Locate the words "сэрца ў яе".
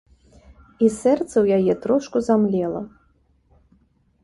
1.01-1.73